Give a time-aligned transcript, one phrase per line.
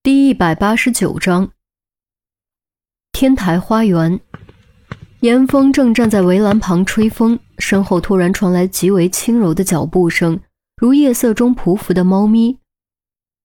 [0.00, 1.50] 第一百八十九章，
[3.10, 4.20] 天台花园。
[5.20, 10.40] 严峰正站在围栏旁吹风，身后突然传来极为轻柔的脚步声，
[10.76, 12.58] 如夜色中匍匐的猫咪。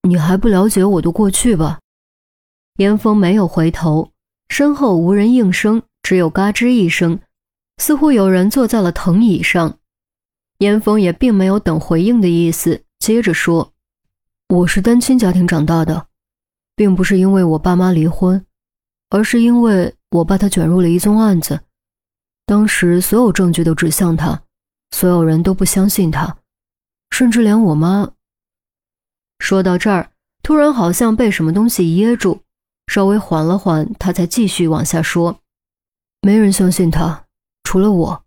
[0.03, 1.79] 你还不了解我的过去吧？
[2.77, 4.11] 严峰没有回头，
[4.47, 7.19] 身后无人应声，只有嘎吱一声，
[7.77, 9.79] 似乎有人坐在了藤椅上。
[10.59, 13.73] 严峰也并没有等回应的意思，接着说
[14.49, 16.05] ：“我是单亲家庭长大的。”
[16.75, 18.45] 并不是因为我爸妈离婚，
[19.09, 21.61] 而是因为我把他卷入了一宗案子。
[22.45, 24.43] 当时所有证据都指向他，
[24.91, 26.37] 所有人都不相信他，
[27.11, 28.11] 甚至连我妈。
[29.39, 32.41] 说到这儿，突然好像被什么东西噎住，
[32.87, 35.39] 稍微缓了缓，他才继续往下说
[36.21, 37.25] ：“没人相信他，
[37.63, 38.23] 除了我。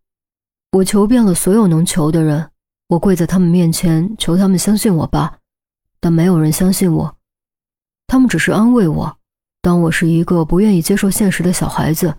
[0.73, 2.51] 我求遍了所有能求的人，
[2.89, 5.39] 我跪在他们面前求他们相信我爸，
[6.01, 7.16] 但没有人相信我。”
[8.07, 9.19] 他们只是安慰我，
[9.61, 12.19] 当我是一个不愿意接受现实的小孩子。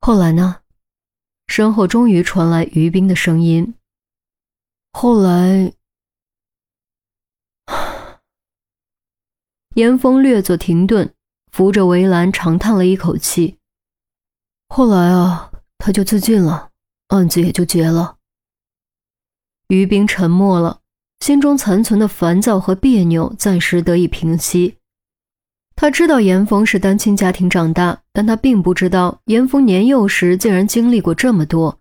[0.00, 0.62] 后来呢？
[1.46, 3.74] 身后终于传来于冰的声音。
[4.92, 5.72] 后来，
[9.74, 11.12] 严峰略作停顿，
[11.52, 13.58] 扶着围栏长叹了一口气。
[14.68, 16.70] 后来啊，他就自尽了，
[17.08, 18.16] 案子也就结了。
[19.68, 20.79] 于冰沉默了。
[21.20, 24.76] 心中残存的烦躁和别扭暂时得以平息。
[25.76, 31.78] 他知道严峰是单亲家庭长大，但他并不知道严峰年幼时竟然经历过这么多。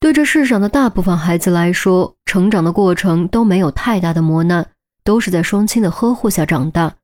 [0.00, 4.66] 对这世上的大部分孩子来说，成长的过程都没有太大的磨难，
[5.02, 6.94] 都是在双亲的呵护下长大。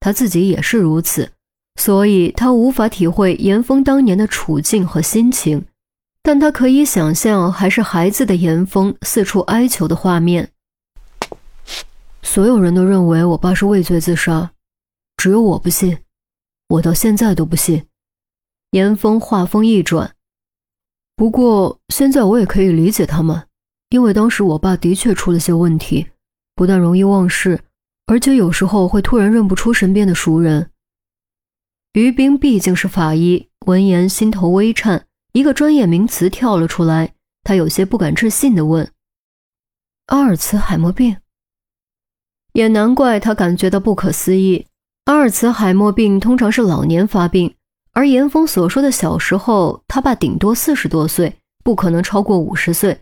[0.00, 1.30] 他自己也是如此，
[1.80, 5.64] 所以他无法体会严峰当年的处境和心情，
[6.22, 10.50] 但他可以想象还是孩子的严峰四处哀求的画面。
[12.38, 14.52] 所有人都认为我爸是畏罪自杀，
[15.16, 15.98] 只有我不信，
[16.68, 17.84] 我到现在都不信。
[18.70, 20.14] 严峰话锋一转，
[21.16, 23.48] 不过现在我也可以理解他们，
[23.88, 26.06] 因为当时我爸的确出了些问题，
[26.54, 27.60] 不但容易忘事，
[28.06, 30.70] 而且有时候会突然认不出身边的熟人。
[31.94, 38.88] 于冰毕竟是法医，闻言心头微颤，一个专业名词跳了出来，他有些不敢置信地问
[40.06, 41.16] ：“阿尔茨海默病？”
[42.52, 44.66] 也难怪他感觉到不可思议。
[45.04, 47.54] 阿尔茨海默病通常是老年发病，
[47.92, 53.00] 而严峰所说的小时候，他爸顶多四十多岁，不可能超过五十岁。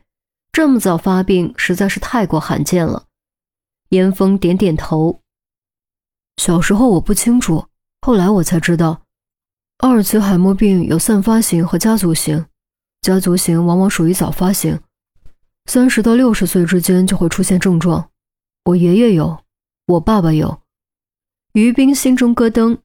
[0.53, 3.05] 这么早发病实在是太过罕见了。
[3.91, 5.21] 严峰点点头。
[6.37, 7.67] 小时候我不清楚，
[8.03, 9.03] 后来我才知道，
[9.78, 12.47] 阿尔茨海默病有散发型和家族型，
[13.03, 14.81] 家族型往往属于早发型，
[15.67, 18.09] 三十到六十岁之间就会出现症状。
[18.66, 19.38] 我爷爷有。
[19.87, 20.60] 我爸爸有，
[21.53, 22.78] 于冰心中咯噔。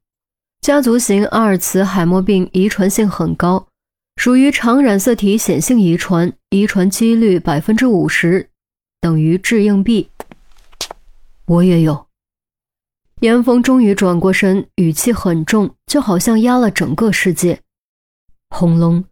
[0.62, 3.66] 家族型阿尔茨海默病遗传性很高，
[4.16, 8.48] 属于常染色体显性遗传，遗传几率百分之五十，
[9.00, 10.12] 等于掷硬币。
[11.46, 12.06] 我也有。
[13.22, 17.60] 严峰终于转过身，语气很重，就好像压了整个世界。
[18.52, 19.04] 轰隆，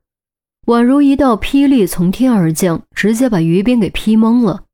[0.68, 4.66] 宛如一道霹雳从天而降，直接把于冰给劈懵了。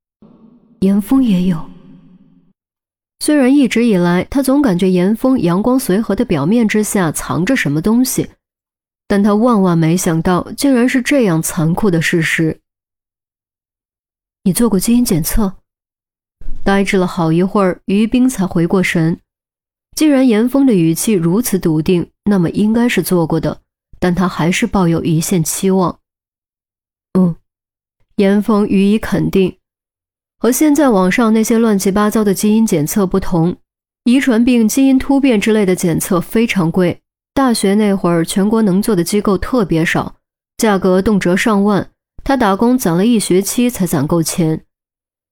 [0.81, 1.69] 严峰也有。
[3.25, 8.29] 虽然一直以来，他总感觉严峰阳光随和的表面之下藏着什么东西，
[9.07, 12.61] 但他万万没想到，竟然是这样残酷的事实。
[14.43, 15.55] 你做过基因检测？
[16.63, 19.19] 呆滞了好一会儿，于冰才回过神。
[19.95, 23.59] 既然严峰的语气如此笃定，那么应该是做过的，
[23.97, 25.99] 但他还是抱有一线期望。
[27.13, 27.35] 嗯，
[28.17, 29.57] 严峰予以肯定。
[30.45, 33.55] 和现在网上那些乱七八糟的基因检测不同，
[34.03, 37.01] 遗传病、基因突变之类的检测非常贵。
[37.33, 40.17] 大学那会儿，全国能做的机构特别少，
[40.57, 41.89] 价格动辄上万。
[42.23, 44.61] 他打工攒了一学期才攒够钱。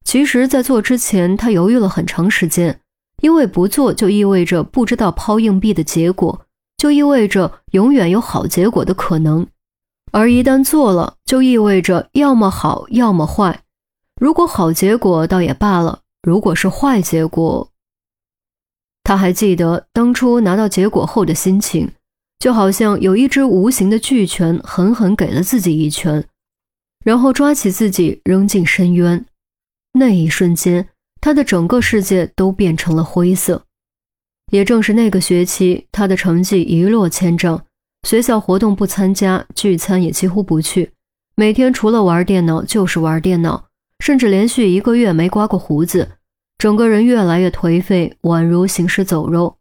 [0.03, 2.79] 其实，在做之前，他犹豫了很长时间，
[3.21, 6.41] 因为不做就意味着不知道抛硬币的结果，
[6.75, 9.45] 就意味着永远有好结果的可能；
[10.11, 13.59] 而一旦做了，就意味着要么好，要么坏。
[14.19, 17.69] 如果好结果倒也罢了，如果是坏结果，
[19.03, 21.91] 他还记得当初拿到结果后的心情，
[22.39, 26.25] 就好像有一只无形的巨拳狠狠给了自己一拳，
[27.03, 29.25] 然后抓起自己扔进深渊。
[29.93, 30.87] 那一瞬间，
[31.19, 33.65] 他的整个世界都变成了灰色。
[34.51, 37.65] 也正是那个学期，他的成绩一落千丈，
[38.07, 40.91] 学校活动不参加，聚餐也几乎不去，
[41.35, 43.65] 每天除了玩电脑就是玩电脑。
[44.03, 46.17] 甚至连续一个月没刮过胡子，
[46.57, 49.57] 整个人越来越颓废，宛如行尸走肉。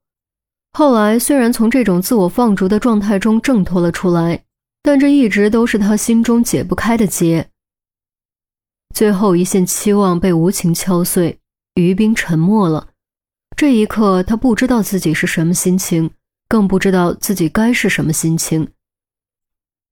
[0.72, 4.42] 后来虽然从这种自我放逐的状态中挣脱了出来，
[4.82, 7.50] 但这一直都是他心中解不开的结。
[8.92, 11.38] 最后一线期望被无情敲碎，
[11.76, 12.88] 于冰沉默了。
[13.56, 16.10] 这一刻，他不知道自己是什么心情，
[16.48, 18.72] 更不知道自己该是什么心情。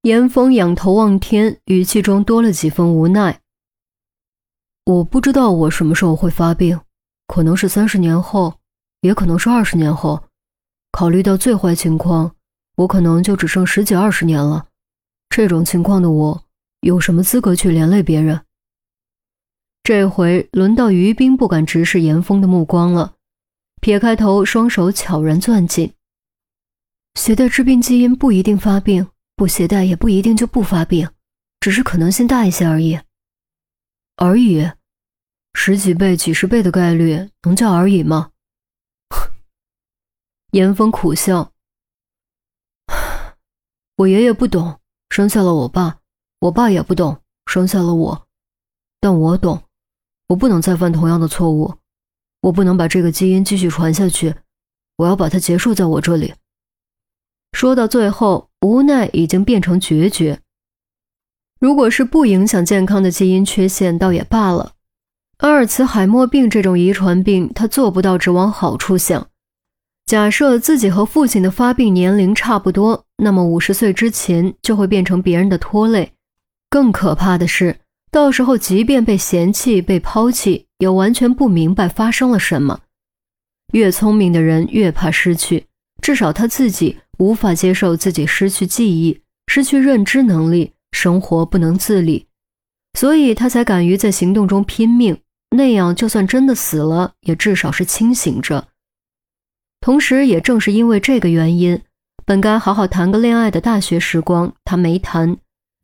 [0.03, 3.39] 严峰仰头望天，语气中多了几分无奈。
[4.91, 6.81] 我不知道我什么时候会发病，
[7.29, 8.59] 可能是三十年后，
[9.03, 10.21] 也可能是二十年后。
[10.91, 12.35] 考虑到最坏情况，
[12.77, 14.67] 我可能就只剩十几二十年了。
[15.29, 16.45] 这种情况的我，
[16.81, 18.41] 有什么资格去连累别人？
[19.85, 23.15] 这回轮到于冰不敢直视严峰的目光了，
[23.81, 25.95] 撇开头，双手悄然攥紧。
[27.15, 31.09] 携带致病基因不一定发病，不携带也不一定就不发病，
[31.61, 32.99] 只是可能性大一些而已。
[34.17, 34.69] 而已，
[35.53, 38.31] 十几倍、几十倍的概率，能叫而已吗？
[40.53, 41.53] 严峰苦笑
[43.97, 44.81] ：“我爷爷不懂，
[45.11, 46.01] 生下了我爸；
[46.41, 48.27] 我爸也不懂，生下了我。
[49.01, 49.63] 但我懂，
[50.29, 51.75] 我不能再犯同样的错误，
[52.43, 54.35] 我不能把这个基因继续传下去，
[54.97, 56.35] 我要把它结束在我这里。”
[57.53, 60.41] 说到最后，无奈已经变成决绝。
[61.59, 64.75] 如果是不影响健康的基因缺陷，倒也罢了。
[65.41, 69.27] 阿尔茨海默病这种遗传病，他做不到只往好处想。
[70.05, 76.13] 假设自己和父亲的发病年龄差不多，那么五十岁之前就会变成别人的拖累。
[76.69, 77.79] 更可怕的是，
[78.11, 82.81] 到时候即便被嫌弃、被抛弃，也完全不明白发生了什么。
[83.73, 85.65] 越聪明的人越怕失去，
[86.03, 92.27] 至少他自己无法接受自己失去记忆、失去认知能力，生活不能自理，
[92.99, 95.17] 所以他才敢于在行动中拼命。
[95.51, 98.69] 那样，就算真的死了，也至少是清醒着。
[99.81, 101.83] 同时，也正是因为这个原因，
[102.25, 105.37] 本该好好谈个恋爱的大学时光，他没谈；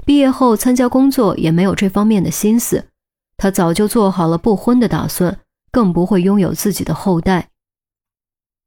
[0.05, 2.89] 毕业后参加工作也没有这方面的心思。
[3.37, 5.41] 他早就做好了不婚的打算，
[5.73, 7.49] 更不会拥有自己的后代。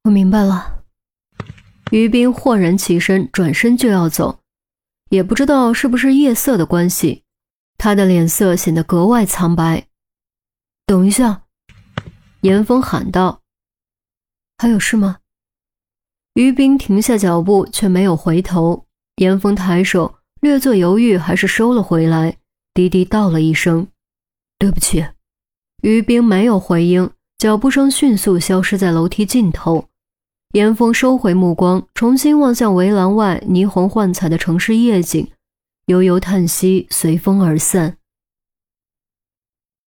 [0.04, 0.84] 我明白了。
[1.92, 4.40] 于斌豁然起身，转身就要走，
[5.10, 7.24] 也不知道是不是夜色的关系，
[7.78, 9.89] 他的脸色显得格外苍白。
[10.90, 11.44] 等一下，
[12.42, 13.42] 严峰喊道。
[14.58, 15.18] 还有事吗？
[16.34, 18.88] 于冰停下脚步，却没有回头。
[19.18, 22.38] 严峰抬手，略作犹豫，还是收了回来，
[22.74, 23.88] 低低道了一声
[24.58, 25.06] ：“对不起。”
[25.84, 29.90] 于冰没有回应，脚步声迅速消失在楼梯尽头。
[30.54, 35.30] 严峰收回目光，重新望向围栏外霓虹幻彩的城市夜景，
[35.86, 37.99] 悠悠叹息随风而散。